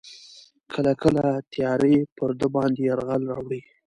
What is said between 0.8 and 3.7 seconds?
کله تیارې پر ده باندې یرغل راوړي.